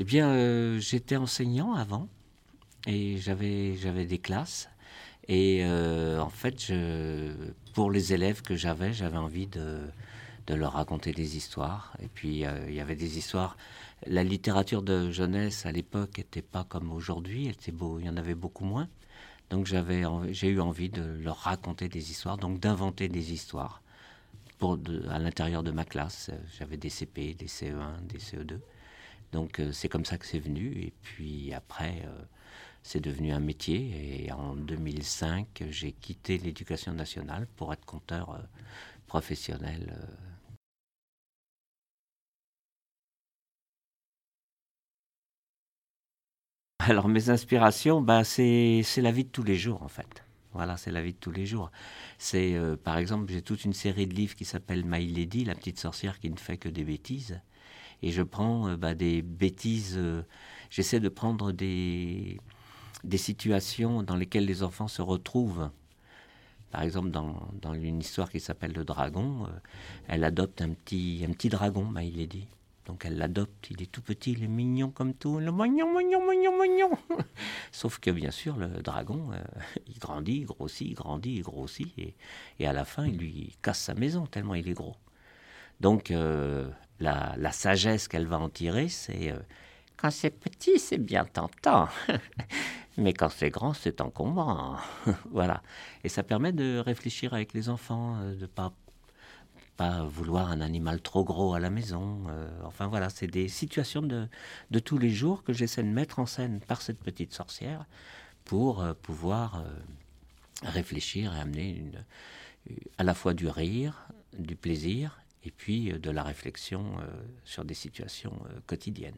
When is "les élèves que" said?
7.90-8.56